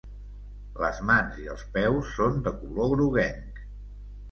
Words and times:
Les 0.83 1.01
mans 1.09 1.37
i 1.43 1.45
els 1.57 1.67
peus 1.77 2.15
són 2.21 2.41
de 2.49 2.55
color 2.65 2.91
groguenc. 2.95 3.65